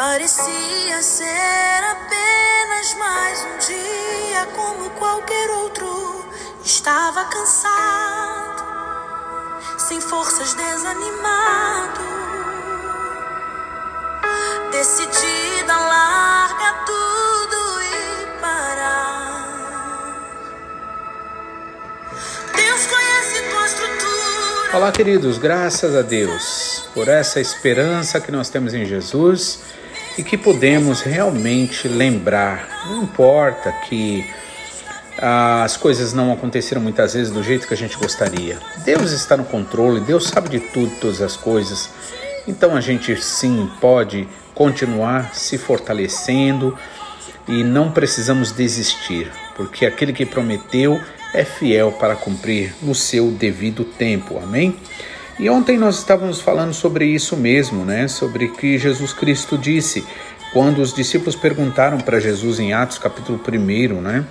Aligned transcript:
Parecia 0.00 1.02
ser 1.02 1.84
apenas 1.90 2.94
mais 2.94 3.44
um 3.44 3.58
dia 3.58 4.46
como 4.56 4.88
qualquer 4.92 5.50
outro. 5.50 6.24
Estava 6.64 7.26
cansado, 7.26 8.64
sem 9.76 10.00
forças, 10.00 10.54
desanimado. 10.54 12.00
Decidida 14.72 15.74
a 15.74 15.86
largar 15.86 16.84
tudo 16.86 17.82
e 17.82 18.40
parar. 18.40 19.50
Deus 22.56 22.86
conhece 22.86 23.50
tua 23.50 23.66
estrutura. 23.66 24.76
Olá, 24.78 24.92
queridos, 24.92 25.36
graças 25.36 25.94
a 25.94 26.00
Deus 26.00 26.88
por 26.94 27.06
essa 27.06 27.38
esperança 27.38 28.18
que 28.18 28.32
nós 28.32 28.48
temos 28.48 28.72
em 28.72 28.86
Jesus 28.86 29.78
e 30.20 30.22
que 30.22 30.36
podemos 30.36 31.00
realmente 31.00 31.88
lembrar. 31.88 32.84
Não 32.90 33.04
importa 33.04 33.72
que 33.88 34.22
as 35.16 35.78
coisas 35.78 36.12
não 36.12 36.30
aconteceram 36.30 36.82
muitas 36.82 37.14
vezes 37.14 37.32
do 37.32 37.42
jeito 37.42 37.66
que 37.66 37.72
a 37.72 37.76
gente 37.76 37.96
gostaria. 37.96 38.58
Deus 38.84 39.12
está 39.12 39.34
no 39.34 39.44
controle, 39.44 39.98
Deus 39.98 40.28
sabe 40.28 40.50
de 40.50 40.60
tudo, 40.60 40.92
todas 41.00 41.22
as 41.22 41.38
coisas. 41.38 41.88
Então 42.46 42.76
a 42.76 42.82
gente 42.82 43.16
sim 43.22 43.70
pode 43.80 44.28
continuar 44.54 45.34
se 45.34 45.56
fortalecendo 45.56 46.76
e 47.48 47.64
não 47.64 47.90
precisamos 47.90 48.52
desistir, 48.52 49.32
porque 49.56 49.86
aquele 49.86 50.12
que 50.12 50.26
prometeu 50.26 51.00
é 51.32 51.46
fiel 51.46 51.92
para 51.92 52.14
cumprir 52.14 52.74
no 52.82 52.94
seu 52.94 53.30
devido 53.30 53.84
tempo. 53.84 54.38
Amém? 54.38 54.76
E 55.40 55.48
ontem 55.48 55.78
nós 55.78 55.96
estávamos 55.96 56.42
falando 56.42 56.74
sobre 56.74 57.06
isso 57.06 57.34
mesmo, 57.34 57.82
né? 57.82 58.06
Sobre 58.08 58.48
que 58.48 58.76
Jesus 58.76 59.14
Cristo 59.14 59.56
disse 59.56 60.04
quando 60.52 60.82
os 60.82 60.92
discípulos 60.92 61.34
perguntaram 61.34 61.96
para 61.96 62.20
Jesus 62.20 62.60
em 62.60 62.74
Atos 62.74 62.98
capítulo 62.98 63.40
1, 63.42 64.02
né? 64.02 64.26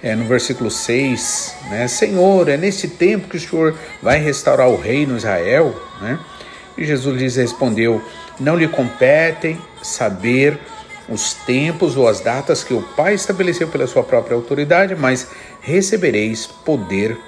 É, 0.00 0.14
no 0.14 0.24
versículo 0.24 0.70
6, 0.70 1.52
né? 1.68 1.88
Senhor, 1.88 2.48
é 2.48 2.56
nesse 2.56 2.90
tempo 2.90 3.28
que 3.28 3.36
o 3.36 3.40
Senhor 3.40 3.74
vai 4.00 4.20
restaurar 4.20 4.68
o 4.68 4.80
reino 4.80 5.16
Israel, 5.16 5.74
né? 6.00 6.16
E 6.78 6.84
Jesus 6.84 7.20
lhes 7.20 7.34
respondeu: 7.34 8.00
Não 8.38 8.54
lhe 8.54 8.68
competem 8.68 9.58
saber 9.82 10.60
os 11.08 11.34
tempos 11.34 11.96
ou 11.96 12.06
as 12.06 12.20
datas 12.20 12.62
que 12.62 12.72
o 12.72 12.82
Pai 12.96 13.14
estabeleceu 13.14 13.66
pela 13.66 13.88
sua 13.88 14.04
própria 14.04 14.36
autoridade, 14.36 14.94
mas 14.94 15.28
recebereis 15.60 16.46
poder 16.46 17.18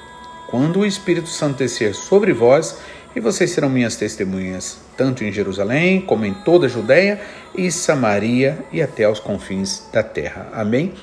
quando 0.48 0.80
o 0.80 0.86
Espírito 0.86 1.28
Santo 1.28 1.58
descer 1.58 1.94
sobre 1.94 2.32
vós 2.32 2.78
e 3.18 3.20
vocês 3.20 3.50
serão 3.50 3.68
minhas 3.68 3.96
testemunhas, 3.96 4.78
tanto 4.96 5.24
em 5.24 5.32
Jerusalém 5.32 6.00
como 6.00 6.24
em 6.24 6.32
toda 6.32 6.66
a 6.66 6.68
Judéia 6.68 7.20
e 7.52 7.68
Samaria 7.68 8.60
e 8.72 8.80
até 8.80 9.02
aos 9.02 9.18
confins 9.18 9.82
da 9.92 10.04
terra. 10.04 10.48
Amém? 10.52 10.94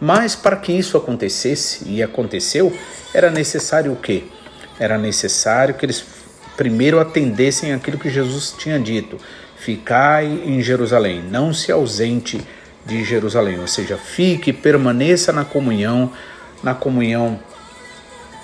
Mas 0.00 0.36
para 0.36 0.54
que 0.54 0.70
isso 0.70 0.96
acontecesse, 0.96 1.82
e 1.88 2.00
aconteceu, 2.00 2.72
era 3.12 3.28
necessário 3.28 3.90
o 3.90 3.96
quê? 3.96 4.22
Era 4.78 4.96
necessário 4.96 5.74
que 5.74 5.84
eles 5.84 6.04
primeiro 6.56 7.00
atendessem 7.00 7.72
aquilo 7.72 7.98
que 7.98 8.08
Jesus 8.08 8.54
tinha 8.56 8.78
dito: 8.78 9.18
ficai 9.56 10.26
em 10.26 10.62
Jerusalém, 10.62 11.24
não 11.28 11.52
se 11.52 11.72
ausente 11.72 12.40
de 12.86 13.02
Jerusalém, 13.02 13.58
ou 13.58 13.66
seja, 13.66 13.96
fique, 13.96 14.52
permaneça 14.52 15.32
na 15.32 15.44
comunhão, 15.44 16.12
na 16.62 16.72
comunhão 16.72 17.40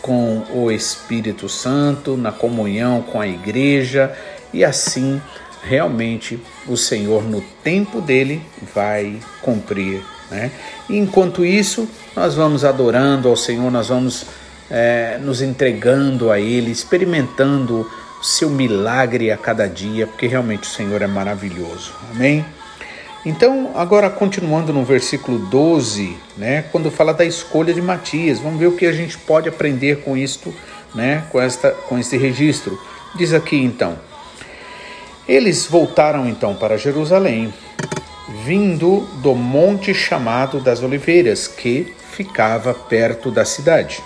com 0.02 0.42
o 0.52 0.70
Espírito 0.70 1.48
Santo, 1.48 2.16
na 2.16 2.32
comunhão 2.32 3.02
com 3.02 3.20
a 3.20 3.26
igreja 3.26 4.12
e 4.52 4.64
assim 4.64 5.20
realmente 5.62 6.40
o 6.66 6.76
Senhor 6.76 7.22
no 7.22 7.40
tempo 7.62 8.00
dele 8.00 8.42
vai 8.74 9.18
cumprir, 9.42 10.02
né? 10.30 10.50
E 10.88 10.96
enquanto 10.96 11.44
isso 11.44 11.88
nós 12.16 12.34
vamos 12.34 12.64
adorando 12.64 13.28
ao 13.28 13.36
Senhor, 13.36 13.70
nós 13.70 13.88
vamos 13.88 14.26
é, 14.70 15.18
nos 15.18 15.42
entregando 15.42 16.30
a 16.30 16.38
Ele, 16.38 16.70
experimentando 16.70 17.86
o 18.20 18.24
seu 18.24 18.48
milagre 18.48 19.30
a 19.30 19.36
cada 19.36 19.68
dia, 19.68 20.06
porque 20.06 20.26
realmente 20.26 20.62
o 20.62 20.72
Senhor 20.72 21.02
é 21.02 21.06
maravilhoso. 21.06 21.92
Amém? 22.10 22.44
Então, 23.24 23.72
agora 23.74 24.08
continuando 24.08 24.72
no 24.72 24.82
versículo 24.82 25.38
12, 25.38 26.16
né, 26.38 26.62
quando 26.72 26.90
fala 26.90 27.12
da 27.12 27.24
escolha 27.24 27.74
de 27.74 27.82
Matias, 27.82 28.38
vamos 28.38 28.58
ver 28.58 28.68
o 28.68 28.76
que 28.76 28.86
a 28.86 28.92
gente 28.92 29.18
pode 29.18 29.46
aprender 29.46 30.02
com 30.02 30.16
isto, 30.16 30.54
né, 30.94 31.24
com 31.30 31.38
esta 31.38 31.70
com 31.70 31.98
esse 31.98 32.16
registro. 32.16 32.80
Diz 33.14 33.34
aqui 33.34 33.56
então: 33.56 33.98
Eles 35.28 35.66
voltaram 35.66 36.26
então 36.26 36.54
para 36.54 36.78
Jerusalém, 36.78 37.52
vindo 38.42 39.06
do 39.22 39.34
monte 39.34 39.92
chamado 39.92 40.58
das 40.58 40.82
Oliveiras, 40.82 41.46
que 41.46 41.92
ficava 42.12 42.72
perto 42.72 43.30
da 43.30 43.44
cidade, 43.44 44.02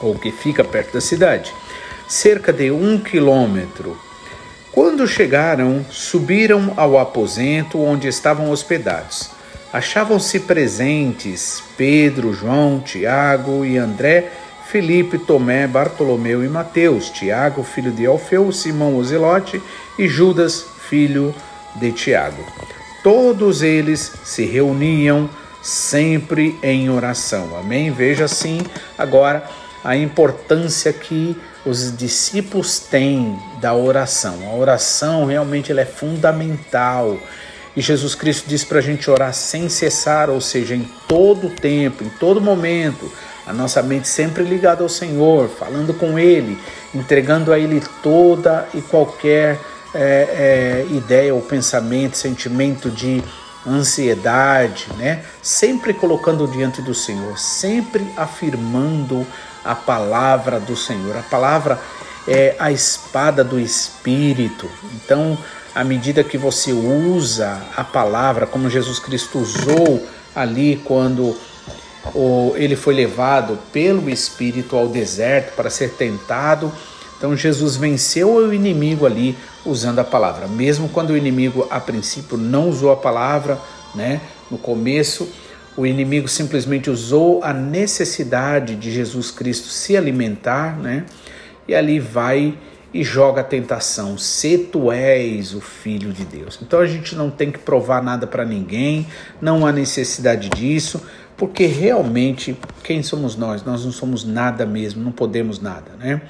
ou 0.00 0.14
que 0.14 0.30
fica 0.30 0.62
perto 0.62 0.92
da 0.92 1.00
cidade, 1.00 1.52
cerca 2.06 2.52
de 2.52 2.70
um 2.70 3.00
quilômetro 3.00 3.98
quando 4.74 5.06
chegaram, 5.06 5.86
subiram 5.88 6.74
ao 6.76 6.98
aposento 6.98 7.80
onde 7.80 8.08
estavam 8.08 8.50
hospedados. 8.50 9.30
Achavam-se 9.72 10.40
presentes 10.40 11.62
Pedro, 11.76 12.34
João, 12.34 12.80
Tiago 12.80 13.64
e 13.64 13.78
André, 13.78 14.32
Felipe, 14.66 15.16
Tomé, 15.16 15.68
Bartolomeu 15.68 16.44
e 16.44 16.48
Mateus, 16.48 17.08
Tiago, 17.08 17.62
filho 17.62 17.92
de 17.92 18.04
Alfeu, 18.04 18.50
Simão 18.50 18.96
Ozelote 18.96 19.62
e 19.96 20.08
Judas, 20.08 20.66
filho 20.88 21.32
de 21.76 21.92
Tiago. 21.92 22.44
Todos 23.04 23.62
eles 23.62 24.12
se 24.24 24.44
reuniam 24.44 25.30
sempre 25.62 26.58
em 26.62 26.90
oração. 26.90 27.56
Amém? 27.56 27.92
Veja 27.92 28.24
assim 28.24 28.60
agora 28.98 29.48
a 29.84 29.94
importância 29.94 30.92
que 30.92 31.36
os 31.64 31.94
discípulos 31.96 32.78
têm 32.78 33.38
da 33.60 33.74
oração. 33.74 34.38
A 34.50 34.54
oração 34.54 35.26
realmente 35.26 35.70
ela 35.70 35.82
é 35.82 35.86
fundamental. 35.86 37.18
E 37.76 37.80
Jesus 37.80 38.14
Cristo 38.14 38.48
diz 38.48 38.64
para 38.64 38.78
a 38.78 38.82
gente 38.82 39.10
orar 39.10 39.34
sem 39.34 39.68
cessar, 39.68 40.30
ou 40.30 40.40
seja, 40.40 40.74
em 40.74 40.88
todo 41.06 41.50
tempo, 41.50 42.02
em 42.02 42.08
todo 42.08 42.40
momento, 42.40 43.10
a 43.46 43.52
nossa 43.52 43.82
mente 43.82 44.08
sempre 44.08 44.42
ligada 44.42 44.82
ao 44.82 44.88
Senhor, 44.88 45.48
falando 45.48 45.92
com 45.92 46.18
Ele, 46.18 46.58
entregando 46.94 47.52
a 47.52 47.58
Ele 47.58 47.82
toda 48.02 48.66
e 48.72 48.80
qualquer 48.80 49.60
é, 49.94 50.00
é, 50.00 50.86
ideia 50.90 51.34
ou 51.34 51.42
pensamento, 51.42 52.16
sentimento 52.16 52.90
de 52.90 53.22
ansiedade, 53.66 54.86
né? 54.96 55.24
Sempre 55.42 55.92
colocando 55.94 56.46
diante 56.46 56.82
do 56.82 56.94
Senhor, 56.94 57.38
sempre 57.38 58.06
afirmando 58.16 59.26
a 59.64 59.74
palavra 59.74 60.60
do 60.60 60.76
Senhor. 60.76 61.16
A 61.16 61.22
palavra 61.22 61.80
é 62.28 62.54
a 62.58 62.70
espada 62.70 63.42
do 63.42 63.58
Espírito. 63.58 64.68
Então, 64.94 65.38
à 65.74 65.82
medida 65.82 66.22
que 66.22 66.38
você 66.38 66.72
usa 66.72 67.60
a 67.76 67.82
palavra, 67.82 68.46
como 68.46 68.70
Jesus 68.70 68.98
Cristo 68.98 69.38
usou 69.38 70.06
ali 70.34 70.80
quando 70.84 71.36
ele 72.56 72.76
foi 72.76 72.94
levado 72.94 73.58
pelo 73.72 74.10
Espírito 74.10 74.76
ao 74.76 74.88
deserto 74.88 75.54
para 75.56 75.70
ser 75.70 75.92
tentado, 75.92 76.70
então 77.16 77.36
Jesus 77.36 77.76
venceu 77.76 78.34
o 78.34 78.52
inimigo 78.52 79.06
ali 79.06 79.36
usando 79.64 80.00
a 80.00 80.04
palavra. 80.04 80.46
Mesmo 80.46 80.88
quando 80.88 81.10
o 81.10 81.16
inimigo 81.16 81.66
a 81.70 81.80
princípio 81.80 82.36
não 82.36 82.68
usou 82.68 82.92
a 82.92 82.96
palavra, 82.96 83.58
né? 83.94 84.20
No 84.50 84.58
começo 84.58 85.26
o 85.76 85.84
inimigo 85.84 86.28
simplesmente 86.28 86.88
usou 86.88 87.42
a 87.42 87.52
necessidade 87.52 88.76
de 88.76 88.92
Jesus 88.92 89.30
Cristo 89.30 89.68
se 89.68 89.96
alimentar, 89.96 90.78
né? 90.78 91.04
E 91.66 91.74
ali 91.74 91.98
vai 91.98 92.56
e 92.92 93.02
joga 93.02 93.40
a 93.40 93.44
tentação: 93.44 94.16
se 94.16 94.56
tu 94.56 94.92
és 94.92 95.52
o 95.52 95.60
filho 95.60 96.12
de 96.12 96.24
Deus. 96.24 96.58
Então 96.62 96.78
a 96.78 96.86
gente 96.86 97.16
não 97.16 97.30
tem 97.30 97.50
que 97.50 97.58
provar 97.58 98.02
nada 98.02 98.26
para 98.26 98.44
ninguém, 98.44 99.06
não 99.40 99.66
há 99.66 99.72
necessidade 99.72 100.48
disso, 100.48 101.02
porque 101.36 101.66
realmente 101.66 102.56
quem 102.84 103.02
somos 103.02 103.34
nós? 103.36 103.64
Nós 103.64 103.84
não 103.84 103.90
somos 103.90 104.24
nada 104.24 104.64
mesmo, 104.64 105.02
não 105.02 105.10
podemos 105.10 105.60
nada, 105.60 105.92
né? 105.98 106.22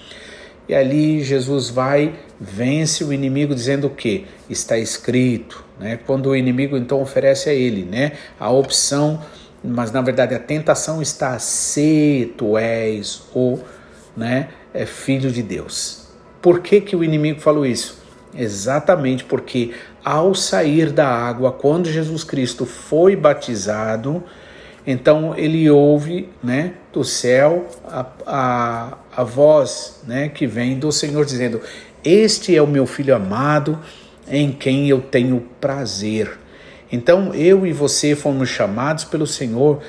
E 0.68 0.74
ali 0.74 1.22
Jesus 1.22 1.68
vai, 1.68 2.14
vence 2.40 3.04
o 3.04 3.12
inimigo 3.12 3.54
dizendo 3.54 3.86
o 3.86 3.90
que? 3.90 4.26
Está 4.48 4.78
escrito, 4.78 5.64
né? 5.78 5.98
Quando 6.06 6.30
o 6.30 6.36
inimigo 6.36 6.76
então 6.76 7.02
oferece 7.02 7.50
a 7.50 7.52
ele, 7.52 7.84
né, 7.84 8.12
a 8.40 8.50
opção, 8.50 9.20
mas 9.62 9.92
na 9.92 10.00
verdade 10.00 10.34
a 10.34 10.38
tentação 10.38 11.02
está 11.02 11.38
se 11.38 12.32
tu 12.38 12.56
és 12.56 13.22
o, 13.34 13.58
né, 14.16 14.48
é 14.72 14.86
filho 14.86 15.30
de 15.30 15.42
Deus. 15.42 16.08
Por 16.40 16.60
que 16.60 16.80
que 16.80 16.96
o 16.96 17.04
inimigo 17.04 17.40
falou 17.40 17.66
isso? 17.66 18.02
Exatamente 18.34 19.24
porque 19.24 19.72
ao 20.04 20.34
sair 20.34 20.90
da 20.90 21.08
água, 21.08 21.52
quando 21.52 21.90
Jesus 21.90 22.24
Cristo 22.24 22.66
foi 22.66 23.14
batizado, 23.16 24.22
então 24.86 25.34
ele 25.36 25.68
ouve 25.70 26.28
né, 26.42 26.74
do 26.92 27.02
céu 27.02 27.66
a, 27.86 28.06
a, 28.26 28.98
a 29.16 29.24
voz 29.24 30.00
né, 30.06 30.28
que 30.28 30.46
vem 30.46 30.78
do 30.78 30.92
Senhor 30.92 31.24
dizendo: 31.24 31.60
Este 32.04 32.54
é 32.54 32.60
o 32.60 32.66
meu 32.66 32.86
filho 32.86 33.14
amado 33.14 33.78
em 34.28 34.52
quem 34.52 34.88
eu 34.88 35.00
tenho 35.00 35.40
prazer. 35.60 36.38
Então 36.92 37.34
eu 37.34 37.66
e 37.66 37.72
você 37.72 38.14
fomos 38.14 38.48
chamados 38.48 39.04
pelo 39.04 39.26
Senhor 39.26 39.80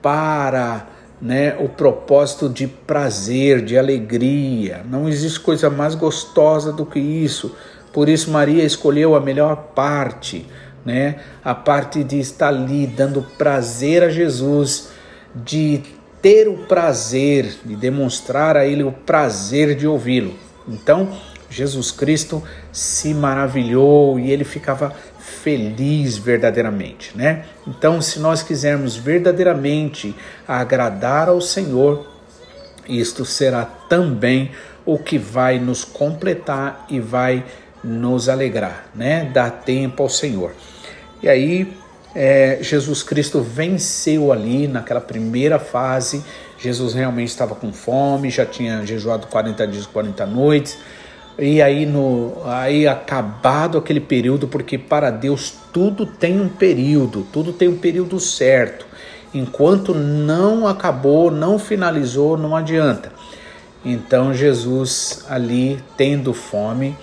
para 0.00 0.86
né, 1.20 1.56
o 1.58 1.68
propósito 1.68 2.48
de 2.48 2.66
prazer, 2.66 3.64
de 3.64 3.76
alegria. 3.76 4.82
Não 4.88 5.08
existe 5.08 5.40
coisa 5.40 5.68
mais 5.68 5.94
gostosa 5.94 6.72
do 6.72 6.86
que 6.86 6.98
isso. 6.98 7.54
Por 7.92 8.08
isso 8.08 8.30
Maria 8.30 8.64
escolheu 8.64 9.14
a 9.14 9.20
melhor 9.20 9.56
parte, 9.74 10.46
né? 10.88 11.16
A 11.44 11.54
parte 11.54 12.02
de 12.02 12.18
estar 12.18 12.48
ali 12.48 12.86
dando 12.86 13.20
prazer 13.36 14.02
a 14.02 14.08
Jesus, 14.08 14.88
de 15.34 15.82
ter 16.22 16.48
o 16.48 16.66
prazer, 16.66 17.58
de 17.62 17.76
demonstrar 17.76 18.56
a 18.56 18.64
ele 18.66 18.82
o 18.82 18.90
prazer 18.90 19.74
de 19.74 19.86
ouvi-lo. 19.86 20.34
Então, 20.66 21.10
Jesus 21.50 21.90
Cristo 21.90 22.42
se 22.72 23.12
maravilhou 23.12 24.18
e 24.18 24.30
ele 24.30 24.44
ficava 24.44 24.94
feliz 25.18 26.16
verdadeiramente, 26.16 27.14
né? 27.14 27.44
Então, 27.66 28.00
se 28.00 28.18
nós 28.18 28.42
quisermos 28.42 28.96
verdadeiramente 28.96 30.16
agradar 30.46 31.28
ao 31.28 31.40
Senhor, 31.42 32.06
isto 32.88 33.26
será 33.26 33.66
também 33.66 34.52
o 34.86 34.98
que 34.98 35.18
vai 35.18 35.58
nos 35.58 35.84
completar 35.84 36.86
e 36.88 36.98
vai 36.98 37.44
nos 37.84 38.28
alegrar, 38.28 38.86
né? 38.94 39.30
Dar 39.32 39.50
tempo 39.50 40.02
ao 40.02 40.08
Senhor. 40.08 40.52
E 41.22 41.28
aí, 41.28 41.76
é, 42.14 42.58
Jesus 42.60 43.02
Cristo 43.02 43.40
venceu 43.40 44.32
ali 44.32 44.66
naquela 44.68 45.00
primeira 45.00 45.58
fase. 45.58 46.24
Jesus 46.58 46.94
realmente 46.94 47.28
estava 47.28 47.54
com 47.54 47.72
fome, 47.72 48.30
já 48.30 48.44
tinha 48.46 48.84
jejuado 48.84 49.26
40 49.26 49.66
dias, 49.66 49.86
40 49.86 50.26
noites 50.26 50.78
e 51.38 51.62
aí, 51.62 51.86
no, 51.86 52.42
aí 52.44 52.88
acabado 52.88 53.78
aquele 53.78 54.00
período, 54.00 54.48
porque 54.48 54.76
para 54.76 55.08
Deus 55.08 55.54
tudo 55.72 56.04
tem 56.04 56.40
um 56.40 56.48
período, 56.48 57.24
tudo 57.32 57.52
tem 57.52 57.68
um 57.68 57.76
período 57.76 58.18
certo. 58.18 58.84
Enquanto 59.32 59.94
não 59.94 60.66
acabou, 60.66 61.30
não 61.30 61.56
finalizou, 61.56 62.36
não 62.36 62.56
adianta. 62.56 63.12
Então 63.84 64.34
Jesus 64.34 65.24
ali 65.28 65.78
tendo 65.96 66.34
fome, 66.34 66.96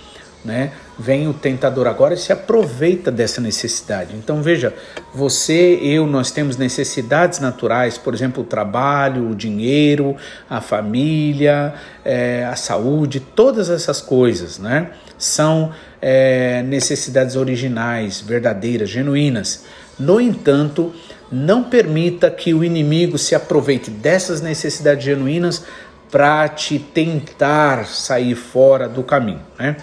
né? 0.46 0.72
Vem 0.98 1.28
o 1.28 1.34
tentador 1.34 1.88
agora 1.88 2.14
e 2.14 2.18
se 2.18 2.32
aproveita 2.32 3.12
dessa 3.12 3.42
necessidade. 3.42 4.16
Então 4.16 4.42
veja, 4.42 4.74
você, 5.14 5.80
eu, 5.82 6.06
nós 6.06 6.32
temos 6.32 6.56
necessidades 6.56 7.40
naturais, 7.40 7.98
por 7.98 8.14
exemplo, 8.14 8.44
o 8.44 8.46
trabalho, 8.46 9.30
o 9.30 9.36
dinheiro, 9.36 10.16
a 10.50 10.62
família, 10.62 11.74
é, 12.06 12.46
a 12.46 12.56
saúde, 12.56 13.20
todas 13.20 13.70
essas 13.70 14.00
coisas, 14.00 14.60
né? 14.60 14.92
São 15.18 15.72
é, 16.02 16.62
necessidades 16.64 17.36
originais, 17.36 18.22
verdadeiras, 18.22 18.90
genuínas. 18.90 19.66
No 19.98 20.22
entanto, 20.22 20.94
não 21.32 21.64
permita 21.64 22.30
que 22.30 22.54
o 22.54 22.64
inimigo 22.64 23.18
se 23.18 23.34
aproveite 23.34 23.90
dessas 23.90 24.42
necessidades 24.42 25.04
genuínas 25.04 25.64
para 26.12 26.48
te 26.48 26.80
tentar 26.80 27.86
sair 27.86 28.36
fora 28.36 28.88
do 28.88 29.04
caminho, 29.04 29.42
né? 29.60 29.76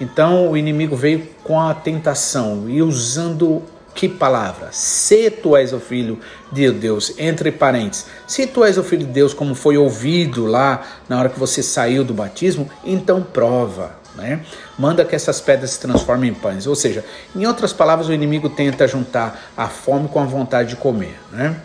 Então 0.00 0.50
o 0.50 0.56
inimigo 0.56 0.96
veio 0.96 1.28
com 1.42 1.60
a 1.60 1.72
tentação 1.74 2.68
e 2.68 2.82
usando 2.82 3.62
que 3.94 4.08
palavra? 4.08 4.70
Se 4.72 5.30
tu 5.30 5.56
és 5.56 5.72
o 5.72 5.78
filho 5.78 6.18
de 6.50 6.70
Deus, 6.72 7.14
entre 7.16 7.52
parênteses, 7.52 8.06
se 8.26 8.46
tu 8.46 8.64
és 8.64 8.76
o 8.76 8.82
filho 8.82 9.06
de 9.06 9.12
Deus, 9.12 9.32
como 9.32 9.54
foi 9.54 9.78
ouvido 9.78 10.46
lá 10.46 10.82
na 11.08 11.18
hora 11.18 11.28
que 11.28 11.38
você 11.38 11.62
saiu 11.62 12.02
do 12.02 12.12
batismo, 12.12 12.68
então 12.84 13.22
prova. 13.22 14.02
Né? 14.16 14.44
Manda 14.78 15.04
que 15.04 15.14
essas 15.14 15.40
pedras 15.40 15.70
se 15.70 15.80
transformem 15.80 16.30
em 16.30 16.34
pães. 16.34 16.66
Ou 16.66 16.74
seja, 16.74 17.04
em 17.34 17.46
outras 17.46 17.72
palavras, 17.72 18.08
o 18.08 18.12
inimigo 18.12 18.48
tenta 18.48 18.86
juntar 18.86 19.50
a 19.56 19.68
fome 19.68 20.08
com 20.08 20.20
a 20.20 20.24
vontade 20.24 20.70
de 20.70 20.76
comer. 20.76 21.18
Né? 21.32 21.56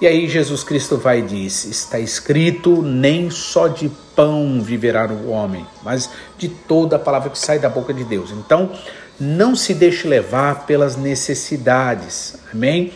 E 0.00 0.06
aí 0.06 0.28
Jesus 0.28 0.62
Cristo 0.62 0.96
vai 0.96 1.20
e 1.20 1.22
diz: 1.22 1.64
Está 1.64 1.98
escrito, 1.98 2.82
nem 2.82 3.30
só 3.30 3.66
de 3.68 3.90
pão 4.14 4.60
viverá 4.62 5.06
o 5.06 5.30
homem, 5.30 5.66
mas 5.82 6.10
de 6.36 6.48
toda 6.48 6.96
a 6.96 6.98
palavra 6.98 7.30
que 7.30 7.38
sai 7.38 7.58
da 7.58 7.68
boca 7.68 7.94
de 7.94 8.04
Deus. 8.04 8.30
Então, 8.30 8.70
não 9.18 9.56
se 9.56 9.72
deixe 9.72 10.06
levar 10.06 10.66
pelas 10.66 10.96
necessidades. 10.96 12.36
Amém? 12.52 12.92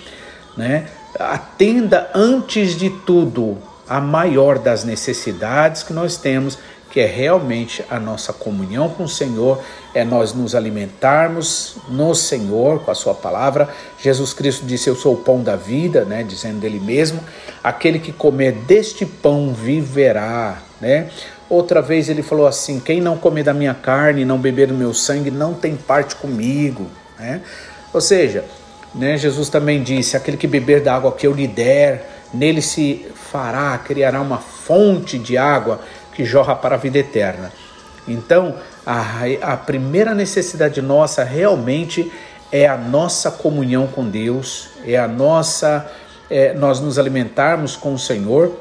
Né? 0.56 0.88
Atenda 1.18 2.10
antes 2.14 2.76
de 2.76 2.90
tudo 2.90 3.58
a 3.88 4.00
maior 4.00 4.58
das 4.58 4.84
necessidades 4.84 5.82
que 5.82 5.92
nós 5.92 6.16
temos 6.16 6.58
que 6.90 6.98
é 6.98 7.06
realmente 7.06 7.84
a 7.88 8.00
nossa 8.00 8.32
comunhão 8.32 8.88
com 8.88 9.04
o 9.04 9.08
Senhor, 9.08 9.62
é 9.94 10.04
nós 10.04 10.34
nos 10.34 10.54
alimentarmos 10.54 11.76
no 11.88 12.14
Senhor, 12.14 12.80
com 12.80 12.90
a 12.90 12.94
Sua 12.94 13.14
palavra. 13.14 13.68
Jesus 13.98 14.32
Cristo 14.32 14.66
disse: 14.66 14.88
Eu 14.88 14.96
sou 14.96 15.14
o 15.14 15.18
pão 15.18 15.42
da 15.42 15.54
vida, 15.54 16.04
né? 16.04 16.24
dizendo 16.24 16.58
dele 16.58 16.80
mesmo: 16.80 17.20
aquele 17.62 17.98
que 17.98 18.12
comer 18.12 18.52
deste 18.52 19.06
pão 19.06 19.54
viverá. 19.54 20.58
Né? 20.80 21.08
Outra 21.48 21.80
vez 21.80 22.08
ele 22.08 22.22
falou 22.22 22.46
assim: 22.46 22.80
Quem 22.80 23.00
não 23.00 23.16
comer 23.16 23.44
da 23.44 23.54
minha 23.54 23.74
carne 23.74 24.24
não 24.24 24.38
beber 24.38 24.66
do 24.66 24.74
meu 24.74 24.92
sangue 24.92 25.30
não 25.30 25.54
tem 25.54 25.76
parte 25.76 26.16
comigo. 26.16 26.86
Né? 27.18 27.40
Ou 27.92 28.00
seja, 28.00 28.44
né, 28.94 29.16
Jesus 29.16 29.48
também 29.48 29.82
disse: 29.82 30.16
Aquele 30.16 30.36
que 30.36 30.48
beber 30.48 30.82
da 30.82 30.94
água 30.94 31.12
que 31.12 31.26
eu 31.26 31.32
lhe 31.32 31.46
der, 31.46 32.08
nele 32.34 32.60
se 32.60 33.06
fará, 33.14 33.78
criará 33.78 34.20
uma 34.20 34.38
fonte 34.38 35.18
de 35.18 35.36
água 35.36 35.80
que 36.14 36.24
jorra 36.24 36.54
para 36.54 36.74
a 36.74 36.78
vida 36.78 36.98
eterna. 36.98 37.52
Então, 38.06 38.56
a, 38.84 39.02
a 39.42 39.56
primeira 39.56 40.14
necessidade 40.14 40.80
nossa 40.80 41.22
realmente 41.22 42.10
é 42.50 42.66
a 42.66 42.76
nossa 42.76 43.30
comunhão 43.30 43.86
com 43.86 44.08
Deus, 44.08 44.68
é 44.84 44.98
a 44.98 45.06
nossa, 45.06 45.90
é, 46.28 46.52
nós 46.54 46.80
nos 46.80 46.98
alimentarmos 46.98 47.76
com 47.76 47.94
o 47.94 47.98
Senhor, 47.98 48.58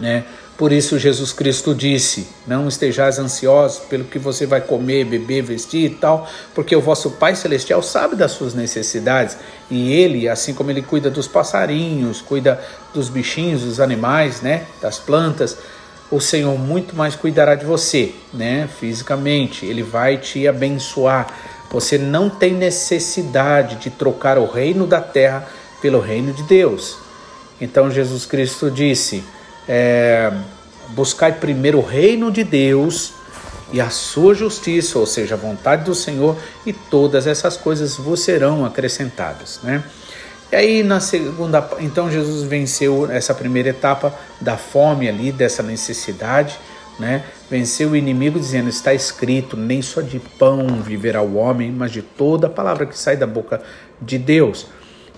né? 0.00 0.24
Por 0.58 0.72
isso 0.72 0.98
Jesus 0.98 1.32
Cristo 1.32 1.72
disse: 1.72 2.26
Não 2.44 2.66
estejais 2.66 3.16
ansiosos 3.20 3.78
pelo 3.84 4.02
que 4.02 4.18
você 4.18 4.44
vai 4.44 4.60
comer, 4.60 5.04
beber, 5.04 5.40
vestir 5.40 5.92
e 5.92 5.94
tal, 5.94 6.28
porque 6.52 6.74
o 6.74 6.80
vosso 6.80 7.12
Pai 7.12 7.36
Celestial 7.36 7.80
sabe 7.80 8.16
das 8.16 8.32
suas 8.32 8.54
necessidades 8.54 9.36
e 9.70 9.92
Ele, 9.92 10.28
assim 10.28 10.52
como 10.52 10.72
Ele 10.72 10.82
cuida 10.82 11.08
dos 11.08 11.28
passarinhos, 11.28 12.20
cuida 12.20 12.60
dos 12.92 13.08
bichinhos, 13.08 13.62
dos 13.62 13.78
animais, 13.78 14.40
né, 14.40 14.64
das 14.82 14.98
plantas, 14.98 15.56
o 16.10 16.20
Senhor 16.20 16.58
muito 16.58 16.96
mais 16.96 17.14
cuidará 17.14 17.54
de 17.54 17.64
você, 17.64 18.14
né? 18.32 18.68
Fisicamente, 18.80 19.66
Ele 19.66 19.82
vai 19.82 20.16
te 20.16 20.48
abençoar. 20.48 21.26
Você 21.70 21.98
não 21.98 22.30
tem 22.30 22.54
necessidade 22.54 23.76
de 23.76 23.90
trocar 23.90 24.38
o 24.38 24.46
reino 24.46 24.86
da 24.86 25.00
terra 25.00 25.46
pelo 25.82 26.00
reino 26.00 26.32
de 26.32 26.42
Deus. 26.44 26.96
Então 27.60 27.90
Jesus 27.90 28.24
Cristo 28.24 28.70
disse: 28.70 29.22
é, 29.68 30.32
buscai 30.90 31.32
primeiro 31.32 31.78
o 31.78 31.86
reino 31.86 32.30
de 32.30 32.42
Deus 32.42 33.12
e 33.70 33.80
a 33.80 33.90
sua 33.90 34.34
justiça, 34.34 34.98
ou 34.98 35.04
seja, 35.04 35.34
a 35.34 35.38
vontade 35.38 35.84
do 35.84 35.94
Senhor, 35.94 36.36
e 36.64 36.72
todas 36.72 37.26
essas 37.26 37.56
coisas 37.56 37.96
vos 37.96 38.20
serão 38.20 38.64
acrescentadas, 38.64 39.60
né? 39.62 39.84
E 40.50 40.56
aí 40.56 40.82
na 40.82 40.98
segunda, 40.98 41.68
então 41.78 42.10
Jesus 42.10 42.42
venceu 42.42 43.10
essa 43.10 43.34
primeira 43.34 43.68
etapa 43.68 44.14
da 44.40 44.56
fome 44.56 45.08
ali, 45.08 45.30
dessa 45.30 45.62
necessidade, 45.62 46.58
né? 46.98 47.22
Venceu 47.50 47.90
o 47.90 47.96
inimigo 47.96 48.38
dizendo: 48.38 48.68
está 48.68 48.94
escrito, 48.94 49.56
nem 49.56 49.82
só 49.82 50.00
de 50.00 50.18
pão 50.18 50.66
viverá 50.82 51.22
o 51.22 51.36
homem, 51.36 51.70
mas 51.70 51.92
de 51.92 52.02
toda 52.02 52.48
palavra 52.48 52.86
que 52.86 52.98
sai 52.98 53.16
da 53.16 53.26
boca 53.26 53.60
de 54.00 54.18
Deus. 54.18 54.66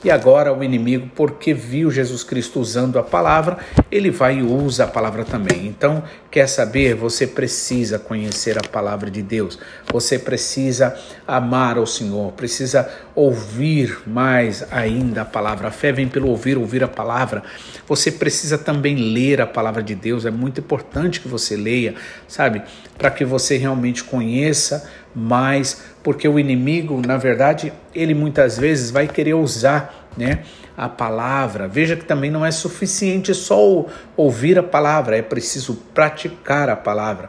E 0.02 0.11
agora 0.11 0.50
o 0.50 0.64
inimigo, 0.64 1.11
porque 1.14 1.52
viu 1.52 1.90
Jesus 1.90 2.25
Cristo 2.25 2.59
usando 2.59 2.99
a 2.99 3.02
palavra, 3.02 3.59
ele 3.92 4.11
vai 4.11 4.38
e 4.38 4.42
usa 4.42 4.85
a 4.85 4.87
palavra 4.87 5.26
também. 5.26 5.66
Então, 5.66 6.02
quer 6.30 6.47
saber? 6.47 6.95
Você 6.95 7.26
precisa 7.26 7.99
conhecer 7.99 8.57
a 8.57 8.66
palavra 8.66 9.11
de 9.11 9.21
Deus. 9.21 9.59
Você 9.92 10.19
precisa 10.19 10.97
amar 11.28 11.78
o 11.78 11.87
Senhor, 11.87 12.33
precisa 12.33 12.88
ouvir 13.14 13.99
mais 14.07 14.64
ainda 14.73 15.21
a 15.21 15.25
palavra. 15.26 15.69
A 15.69 15.71
fé 15.71 15.92
vem 15.92 16.09
pelo 16.09 16.28
ouvir, 16.28 16.57
ouvir 16.57 16.83
a 16.83 16.88
palavra. 16.88 17.42
Você 17.87 18.11
precisa 18.11 18.57
também 18.57 18.97
ler 18.97 19.42
a 19.42 19.47
palavra 19.47 19.83
de 19.83 19.95
Deus. 19.95 20.25
É 20.25 20.30
muito 20.30 20.61
importante 20.61 21.21
que 21.21 21.28
você 21.28 21.57
leia, 21.57 21.95
sabe? 22.26 22.62
Para 22.97 23.11
que 23.11 23.25
você 23.25 23.59
realmente 23.59 24.02
conheça 24.02 24.88
mais, 25.14 25.83
porque 26.02 26.29
o 26.29 26.38
inimigo, 26.38 27.00
na 27.05 27.17
verdade, 27.17 27.73
ele 27.95 28.14
muitas 28.14 28.59
vezes 28.59 28.90
vai 28.90 29.09
querer 29.09 29.35
usar, 29.35 30.09
né, 30.17 30.40
a 30.76 30.88
palavra. 30.88 31.69
Veja 31.69 31.95
que 31.95 32.05
também 32.05 32.31
não 32.31 32.45
é 32.45 32.50
suficiente 32.50 33.35
só 33.35 33.87
ouvir 34.17 34.59
a 34.59 34.62
palavra, 34.62 35.17
é 35.17 35.23
preciso 35.23 35.75
praticar 35.93 36.71
a 36.71 36.76
palavra. 36.76 37.29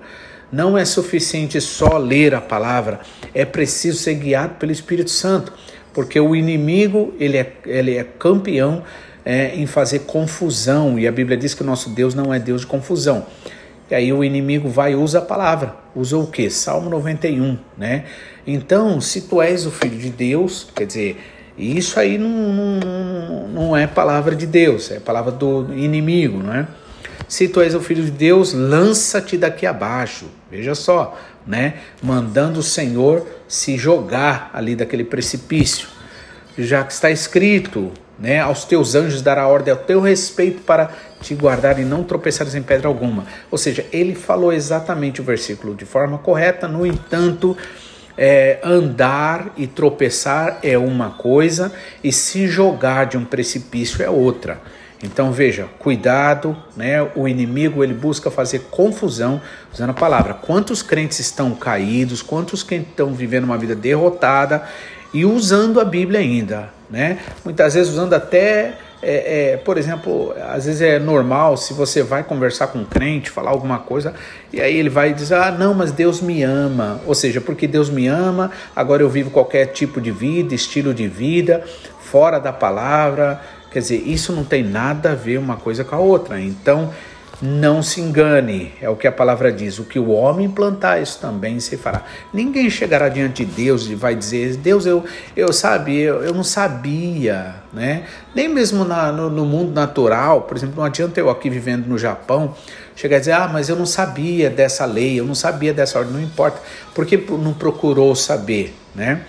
Não 0.52 0.78
é 0.78 0.86
suficiente 0.86 1.60
só 1.60 1.98
ler 1.98 2.34
a 2.34 2.42
palavra, 2.42 3.00
é 3.34 3.46
preciso 3.46 3.98
ser 4.00 4.16
guiado 4.16 4.56
pelo 4.56 4.72
Espírito 4.72 5.10
Santo, 5.10 5.54
porque 5.94 6.20
o 6.20 6.36
inimigo 6.36 7.14
ele 7.20 7.38
é, 7.38 7.54
ele 7.66 7.98
é 7.98 8.04
campeão 8.04 8.84
é, 9.26 9.56
em 9.56 9.66
fazer 9.66 10.00
confusão 10.00 10.98
e 10.98 11.08
a 11.08 11.12
Bíblia 11.12 11.38
diz 11.38 11.54
que 11.54 11.62
o 11.62 11.66
nosso 11.66 11.90
Deus 11.90 12.14
não 12.14 12.34
é 12.34 12.40
Deus 12.40 12.62
de 12.62 12.68
confusão. 12.68 13.26
E 13.92 13.96
aí 13.96 14.14
o 14.14 14.24
inimigo 14.24 14.70
vai 14.70 14.94
e 14.94 14.96
usa 14.96 15.20
a 15.20 15.22
palavra. 15.22 15.76
Usa 15.94 16.18
o 16.18 16.26
que? 16.26 16.50
Salmo 16.50 16.90
91, 16.90 17.58
né? 17.78 18.06
Então, 18.48 19.02
se 19.02 19.24
tu 19.24 19.42
és 19.42 19.66
o 19.66 19.72
filho 19.72 19.98
de 19.98 20.10
Deus, 20.10 20.66
quer 20.74 20.86
dizer, 20.86 21.22
isso 21.58 22.00
aí 22.00 22.18
não, 22.18 22.30
não, 22.30 23.48
não 23.50 23.78
é 23.78 23.86
palavra 23.86 24.34
de 24.34 24.48
Deus, 24.48 24.90
é 24.92 25.00
palavra 25.02 25.34
do 25.34 25.74
inimigo, 25.74 26.42
não 26.42 26.54
é? 26.54 26.68
Se 27.28 27.50
tu 27.50 27.60
és 27.60 27.76
o 27.76 27.82
filho 27.82 28.06
de 28.06 28.12
Deus, 28.12 28.54
lança-te 28.54 29.38
daqui 29.38 29.66
abaixo. 29.66 30.28
Veja 30.50 30.74
só, 30.74 31.18
né? 31.46 31.74
Mandando 32.02 32.62
o 32.62 32.64
Senhor 32.64 33.28
se 33.46 33.78
jogar 33.78 34.52
ali 34.54 34.74
daquele 34.74 35.04
precipício. 35.04 35.90
Já 36.58 36.82
que 36.86 36.94
está 36.94 37.12
escrito, 37.12 37.92
né? 38.22 38.40
Aos 38.40 38.66
teus 38.66 38.94
anjos 38.94 39.22
dará 39.24 39.48
ordem 39.48 39.74
ao 39.74 39.80
teu 39.80 40.00
respeito 40.00 40.62
para 40.62 40.92
te 41.20 41.34
guardar 41.34 41.80
e 41.80 41.84
não 41.84 42.04
tropeçares 42.04 42.54
em 42.54 42.62
pedra 42.62 42.88
alguma. 42.88 43.26
Ou 43.50 43.58
seja, 43.58 43.84
ele 43.92 44.14
falou 44.14 44.54
exatamente 44.54 45.20
o 45.20 45.24
versículo 45.24 45.74
de 45.74 45.86
forma 45.86 46.20
correta, 46.20 46.68
no 46.68 46.86
entanto, 46.86 47.58
é, 48.16 48.60
andar 48.64 49.52
e 49.58 49.66
tropeçar 49.66 50.60
é 50.62 50.78
uma 50.78 51.10
coisa 51.10 51.74
e 52.04 52.12
se 52.12 52.48
jogar 52.48 53.06
de 53.06 53.18
um 53.18 53.26
precipício 53.26 54.04
é 54.04 54.10
outra. 54.10 54.62
Então 55.04 55.32
veja, 55.32 55.68
cuidado, 55.80 56.56
né? 56.78 57.02
O 57.16 57.28
inimigo 57.28 57.84
ele 57.84 57.94
busca 57.94 58.30
fazer 58.30 58.68
confusão 58.70 59.42
usando 59.74 59.90
a 59.90 59.94
palavra. 59.94 60.36
Quantos 60.36 60.84
crentes 60.84 61.20
estão 61.20 61.56
caídos? 61.56 62.22
Quantos 62.22 62.62
que 62.62 62.76
estão 62.76 63.12
vivendo 63.12 63.46
uma 63.46 63.58
vida 63.58 63.74
derrotada 63.74 64.62
e 65.12 65.26
usando 65.26 65.82
a 65.82 65.84
Bíblia 65.84 66.20
ainda, 66.20 66.70
né? 66.92 67.20
Muitas 67.44 67.74
vezes 67.74 67.92
usando 67.92 68.14
até 68.14 68.74
é, 69.04 69.54
é, 69.54 69.58
por 69.58 69.80
exemplo, 69.80 70.34
às 70.48 70.66
vezes 70.66 70.80
é 70.82 71.00
normal 71.00 71.58
se 71.58 71.74
você 71.74 72.04
vai 72.04 72.24
conversar 72.24 72.68
com 72.68 72.80
um 72.80 72.86
crente, 72.86 73.32
falar 73.32 73.50
alguma 73.50 73.80
coisa, 73.80 74.14
e 74.54 74.62
aí 74.62 74.78
ele 74.78 74.90
vai 74.90 75.12
dizer: 75.12 75.36
Ah, 75.36 75.52
não, 75.52 75.74
mas 75.74 75.92
Deus 75.92 76.22
me 76.22 76.44
ama. 76.44 77.02
Ou 77.08 77.16
seja, 77.16 77.42
porque 77.42 77.66
Deus 77.66 77.90
me 77.90 78.06
ama, 78.08 78.52
agora 78.76 79.02
eu 79.02 79.10
vivo 79.10 79.32
qualquer 79.32 79.68
tipo 79.68 80.00
de 80.00 80.12
vida, 80.12 80.54
estilo 80.54 80.94
de 80.94 81.08
vida, 81.08 81.64
fora 82.00 82.38
da 82.38 82.54
palavra. 82.54 83.42
Quer 83.72 83.80
dizer, 83.80 84.04
isso 84.06 84.34
não 84.34 84.44
tem 84.44 84.62
nada 84.64 85.14
a 85.14 85.16
ver 85.16 85.40
uma 85.40 85.56
coisa 85.56 85.84
com 85.86 85.96
a 85.96 86.00
outra. 86.00 86.40
Então, 86.40 86.92
não 87.42 87.82
se 87.82 88.00
engane, 88.00 88.72
é 88.80 88.88
o 88.88 88.96
que 88.96 89.08
a 89.08 89.12
palavra 89.12 89.52
diz. 89.52 89.80
O 89.80 89.86
que 89.86 89.98
o 89.98 90.10
homem 90.12 90.48
plantar, 90.48 91.02
isso 91.02 91.20
também 91.20 91.60
se 91.60 91.76
fará. 91.76 92.04
Ninguém 92.32 92.70
chegará 92.70 93.10
diante 93.10 93.44
de 93.44 93.52
Deus 93.52 93.88
e 93.88 93.96
vai 93.96 94.14
dizer: 94.14 94.58
Deus, 94.58 94.86
eu, 94.86 95.04
eu 95.36 95.52
sabe, 95.52 95.98
eu, 95.98 96.22
eu 96.22 96.34
não 96.34 96.44
sabia, 96.44 97.56
né? 97.74 98.04
Nem 98.36 98.48
mesmo 98.48 98.86
na, 98.86 99.12
no, 99.12 99.30
no, 99.30 99.46
mundo 99.46 99.74
natural, 99.74 100.44
por 100.44 100.56
exemplo, 100.56 100.76
não 100.78 100.84
adianta 100.84 101.20
eu 101.20 101.30
aqui 101.30 101.50
vivendo 101.50 101.88
no 101.88 101.98
Japão 101.98 102.54
chegar 102.96 103.18
a 103.18 103.20
dizer: 103.20 103.32
Ah, 103.32 103.50
mas 103.52 103.70
eu 103.70 103.76
não 103.76 103.88
sabia 103.88 104.50
dessa 104.50 104.86
lei, 104.86 105.20
eu 105.20 105.26
não 105.26 105.36
sabia 105.36 105.74
dessa 105.74 105.98
ordem, 105.98 106.14
não 106.14 106.22
importa, 106.22 106.62
porque 106.94 107.18
não 107.18 107.54
procurou 107.54 108.16
saber, 108.16 108.76
né? 108.94 109.22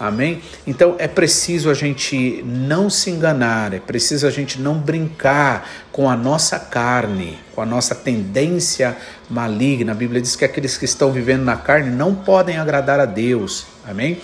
Amém? 0.00 0.40
Então 0.66 0.96
é 0.98 1.06
preciso 1.06 1.68
a 1.68 1.74
gente 1.74 2.42
não 2.42 2.88
se 2.88 3.10
enganar, 3.10 3.74
é 3.74 3.78
preciso 3.78 4.26
a 4.26 4.30
gente 4.30 4.58
não 4.58 4.78
brincar 4.78 5.70
com 5.92 6.08
a 6.08 6.16
nossa 6.16 6.58
carne, 6.58 7.38
com 7.54 7.60
a 7.60 7.66
nossa 7.66 7.94
tendência 7.94 8.96
maligna. 9.28 9.92
A 9.92 9.94
Bíblia 9.94 10.22
diz 10.22 10.34
que 10.36 10.44
aqueles 10.46 10.78
que 10.78 10.86
estão 10.86 11.12
vivendo 11.12 11.44
na 11.44 11.54
carne 11.54 11.90
não 11.90 12.14
podem 12.14 12.56
agradar 12.56 12.98
a 12.98 13.04
Deus. 13.04 13.66
Amém? 13.86 14.18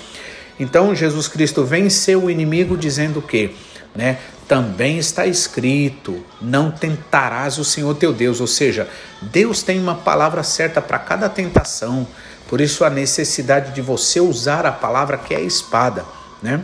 Então 0.58 0.94
Jesus 0.94 1.28
Cristo 1.28 1.62
venceu 1.62 2.24
o 2.24 2.30
inimigo 2.30 2.74
dizendo 2.74 3.18
o 3.18 3.22
quê? 3.22 3.50
Né? 3.94 4.16
Também 4.48 4.96
está 4.96 5.26
escrito: 5.26 6.24
não 6.40 6.70
tentarás 6.70 7.58
o 7.58 7.64
Senhor 7.64 7.94
teu 7.96 8.14
Deus. 8.14 8.40
Ou 8.40 8.46
seja, 8.46 8.88
Deus 9.20 9.62
tem 9.62 9.78
uma 9.78 9.94
palavra 9.94 10.42
certa 10.42 10.80
para 10.80 10.98
cada 10.98 11.28
tentação. 11.28 12.06
Por 12.48 12.60
isso 12.60 12.84
a 12.84 12.90
necessidade 12.90 13.72
de 13.72 13.80
você 13.80 14.20
usar 14.20 14.64
a 14.66 14.72
palavra 14.72 15.18
que 15.18 15.34
é 15.34 15.40
espada, 15.40 16.04
né? 16.42 16.62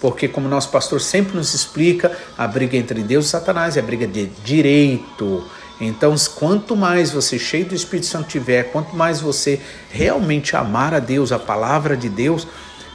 Porque 0.00 0.28
como 0.28 0.48
nosso 0.48 0.70
pastor 0.70 1.00
sempre 1.00 1.36
nos 1.36 1.54
explica, 1.54 2.16
a 2.36 2.46
briga 2.46 2.76
entre 2.76 3.02
Deus 3.02 3.26
e 3.26 3.28
Satanás 3.28 3.76
é 3.76 3.80
a 3.80 3.82
briga 3.82 4.06
de 4.06 4.26
direito. 4.44 5.44
Então, 5.80 6.14
quanto 6.36 6.76
mais 6.76 7.10
você 7.10 7.38
cheio 7.38 7.66
do 7.66 7.74
Espírito 7.74 8.06
Santo 8.06 8.28
tiver, 8.28 8.64
quanto 8.64 8.96
mais 8.96 9.20
você 9.20 9.60
realmente 9.90 10.56
amar 10.56 10.94
a 10.94 10.98
Deus, 10.98 11.30
a 11.32 11.38
palavra 11.38 11.96
de 11.96 12.08
Deus, 12.08 12.46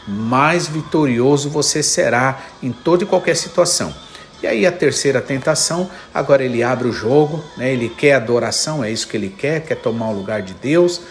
mais 0.07 0.67
vitorioso 0.67 1.49
você 1.49 1.81
será 1.81 2.41
em 2.61 2.71
toda 2.71 3.03
e 3.03 3.07
qualquer 3.07 3.35
situação. 3.35 3.93
E 4.41 4.47
aí 4.47 4.65
a 4.65 4.71
terceira 4.71 5.21
tentação, 5.21 5.89
agora 6.13 6.43
ele 6.43 6.61
abre 6.61 6.89
o 6.89 6.91
jogo, 6.91 7.41
né? 7.55 7.71
ele 7.71 7.87
quer 7.87 8.15
adoração, 8.15 8.83
é 8.83 8.91
isso 8.91 9.07
que 9.07 9.15
ele 9.15 9.29
quer, 9.29 9.61
quer 9.61 9.75
tomar 9.75 10.09
o 10.09 10.13
lugar 10.13 10.41
de 10.41 10.53
Deus. 10.53 11.01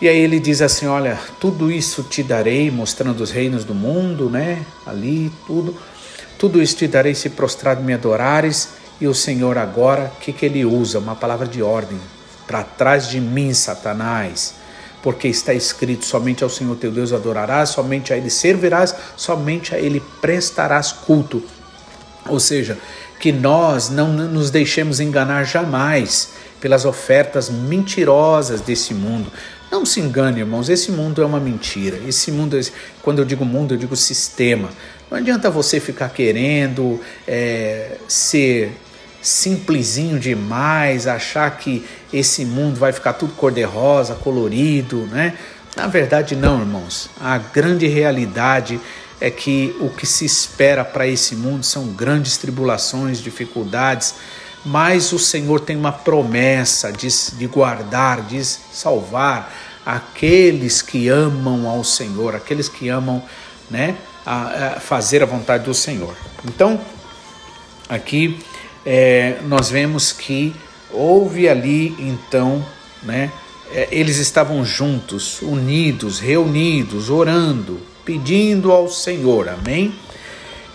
E 0.00 0.08
aí 0.08 0.18
ele 0.18 0.40
diz 0.40 0.60
assim: 0.60 0.86
Olha, 0.86 1.18
tudo 1.40 1.70
isso 1.70 2.02
te 2.02 2.22
darei, 2.22 2.70
mostrando 2.70 3.22
os 3.22 3.30
reinos 3.30 3.64
do 3.64 3.74
mundo, 3.74 4.28
né? 4.28 4.64
Ali, 4.86 5.30
tudo. 5.46 5.76
Tudo 6.38 6.60
isso 6.60 6.76
te 6.76 6.88
darei 6.88 7.14
se 7.14 7.30
prostrado 7.30 7.82
me 7.82 7.94
adorares. 7.94 8.70
E 9.00 9.06
o 9.06 9.14
Senhor 9.14 9.58
agora, 9.58 10.12
o 10.16 10.20
que, 10.20 10.32
que 10.32 10.46
ele 10.46 10.64
usa? 10.64 10.98
Uma 10.98 11.14
palavra 11.14 11.46
de 11.46 11.62
ordem. 11.62 11.98
Para 12.46 12.62
trás 12.62 13.08
de 13.08 13.20
mim, 13.20 13.52
Satanás. 13.54 14.54
Porque 15.02 15.28
está 15.28 15.54
escrito: 15.54 16.04
somente 16.04 16.42
ao 16.42 16.50
Senhor 16.50 16.76
teu 16.76 16.90
Deus 16.90 17.12
adorarás, 17.12 17.70
somente 17.70 18.12
a 18.12 18.16
Ele 18.16 18.30
servirás, 18.30 18.94
somente 19.16 19.74
a 19.74 19.78
Ele 19.78 20.02
prestarás 20.20 20.92
culto. 20.92 21.42
Ou 22.28 22.40
seja, 22.40 22.78
que 23.20 23.32
nós 23.32 23.90
não 23.90 24.08
nos 24.12 24.50
deixemos 24.50 25.00
enganar 25.00 25.44
jamais 25.44 26.32
pelas 26.60 26.84
ofertas 26.84 27.50
mentirosas 27.50 28.60
desse 28.60 28.94
mundo. 28.94 29.30
Não 29.74 29.84
se 29.84 29.98
engane, 29.98 30.38
irmãos, 30.38 30.68
esse 30.68 30.92
mundo 30.92 31.20
é 31.20 31.26
uma 31.26 31.40
mentira. 31.40 31.98
Esse 32.06 32.30
mundo, 32.30 32.56
quando 33.02 33.18
eu 33.18 33.24
digo 33.24 33.44
mundo, 33.44 33.74
eu 33.74 33.76
digo 33.76 33.96
sistema. 33.96 34.70
Não 35.10 35.18
adianta 35.18 35.50
você 35.50 35.80
ficar 35.80 36.10
querendo 36.10 37.00
é, 37.26 37.96
ser 38.06 38.72
simplesinho 39.20 40.20
demais, 40.20 41.08
achar 41.08 41.58
que 41.58 41.84
esse 42.12 42.44
mundo 42.44 42.78
vai 42.78 42.92
ficar 42.92 43.14
tudo 43.14 43.32
cor-de-rosa, 43.34 44.14
colorido, 44.14 45.08
né? 45.08 45.36
Na 45.74 45.88
verdade, 45.88 46.36
não, 46.36 46.60
irmãos. 46.60 47.10
A 47.20 47.36
grande 47.38 47.88
realidade 47.88 48.80
é 49.20 49.28
que 49.28 49.74
o 49.80 49.90
que 49.90 50.06
se 50.06 50.24
espera 50.24 50.84
para 50.84 51.08
esse 51.08 51.34
mundo 51.34 51.64
são 51.64 51.88
grandes 51.88 52.36
tribulações, 52.36 53.18
dificuldades, 53.18 54.14
mas 54.64 55.12
o 55.12 55.18
Senhor 55.18 55.58
tem 55.58 55.76
uma 55.76 55.92
promessa 55.92 56.92
de, 56.92 57.08
de 57.36 57.46
guardar, 57.48 58.22
de 58.22 58.42
salvar 58.44 59.52
aqueles 59.84 60.80
que 60.80 61.08
amam 61.08 61.68
ao 61.68 61.84
Senhor, 61.84 62.34
aqueles 62.34 62.68
que 62.68 62.88
amam 62.88 63.22
né, 63.70 63.96
a, 64.24 64.76
a 64.76 64.80
fazer 64.80 65.22
a 65.22 65.26
vontade 65.26 65.64
do 65.64 65.74
Senhor. 65.74 66.14
Então, 66.44 66.80
aqui 67.88 68.38
é, 68.84 69.38
nós 69.46 69.70
vemos 69.70 70.12
que 70.12 70.54
houve 70.90 71.48
ali 71.48 71.94
então, 71.98 72.64
né, 73.02 73.30
é, 73.72 73.88
eles 73.90 74.18
estavam 74.18 74.64
juntos, 74.64 75.42
unidos, 75.42 76.18
reunidos, 76.18 77.10
orando, 77.10 77.80
pedindo 78.04 78.70
ao 78.70 78.88
Senhor, 78.88 79.48
amém? 79.48 79.94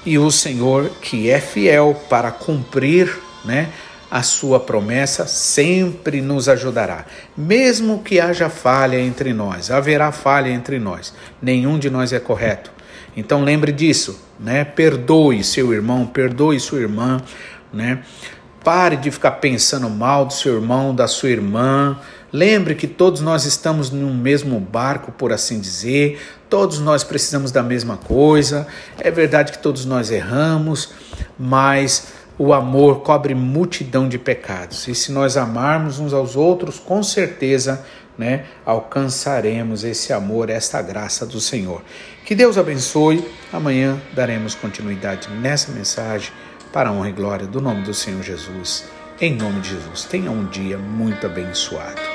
E 0.05 0.17
o 0.17 0.31
Senhor 0.31 0.89
que 1.01 1.29
é 1.29 1.39
fiel 1.39 1.99
para 2.09 2.31
cumprir 2.31 3.19
né, 3.45 3.69
a 4.09 4.23
sua 4.23 4.59
promessa 4.59 5.27
sempre 5.27 6.21
nos 6.21 6.49
ajudará. 6.49 7.05
Mesmo 7.37 8.01
que 8.01 8.19
haja 8.19 8.49
falha 8.49 8.99
entre 8.99 9.33
nós, 9.33 9.69
haverá 9.69 10.11
falha 10.11 10.49
entre 10.49 10.79
nós. 10.79 11.13
Nenhum 11.41 11.77
de 11.77 11.89
nós 11.89 12.11
é 12.11 12.19
correto. 12.19 12.71
Então 13.15 13.43
lembre 13.43 13.71
disso, 13.71 14.19
né? 14.39 14.63
Perdoe 14.63 15.43
seu 15.43 15.73
irmão, 15.73 16.05
perdoe 16.05 16.59
sua 16.59 16.79
irmã, 16.79 17.21
né? 17.71 17.99
Pare 18.63 18.97
de 18.97 19.09
ficar 19.11 19.31
pensando 19.31 19.89
mal 19.89 20.25
do 20.25 20.33
seu 20.33 20.55
irmão, 20.55 20.93
da 20.93 21.07
sua 21.07 21.29
irmã. 21.29 21.97
Lembre 22.31 22.75
que 22.75 22.87
todos 22.87 23.21
nós 23.21 23.45
estamos 23.45 23.89
no 23.89 24.13
mesmo 24.13 24.59
barco, 24.59 25.11
por 25.11 25.31
assim 25.33 25.59
dizer. 25.59 26.21
Todos 26.49 26.79
nós 26.79 27.03
precisamos 27.03 27.51
da 27.51 27.63
mesma 27.63 27.97
coisa. 27.97 28.67
É 28.99 29.09
verdade 29.09 29.51
que 29.51 29.59
todos 29.59 29.85
nós 29.85 30.11
erramos, 30.11 30.91
mas 31.37 32.07
o 32.39 32.53
amor 32.53 33.01
cobre 33.01 33.35
multidão 33.35 34.07
de 34.07 34.17
pecados. 34.17 34.87
E 34.87 34.95
se 34.95 35.11
nós 35.11 35.35
amarmos 35.35 35.99
uns 35.99 36.13
aos 36.13 36.37
outros, 36.37 36.79
com 36.79 37.03
certeza, 37.03 37.85
né, 38.17 38.45
alcançaremos 38.65 39.83
esse 39.83 40.13
amor, 40.13 40.49
esta 40.49 40.81
graça 40.81 41.25
do 41.25 41.41
Senhor. 41.41 41.83
Que 42.25 42.33
Deus 42.33 42.57
abençoe. 42.57 43.29
Amanhã 43.51 44.01
daremos 44.13 44.55
continuidade 44.55 45.29
nessa 45.29 45.71
mensagem 45.73 46.31
para 46.71 46.89
a 46.89 46.93
honra 46.93 47.09
e 47.09 47.13
glória 47.13 47.45
do 47.45 47.59
nome 47.59 47.81
do 47.81 47.93
Senhor 47.93 48.23
Jesus. 48.23 48.85
Em 49.19 49.35
nome 49.35 49.59
de 49.59 49.71
Jesus. 49.71 50.05
Tenha 50.05 50.31
um 50.31 50.45
dia 50.45 50.77
muito 50.77 51.25
abençoado. 51.25 52.08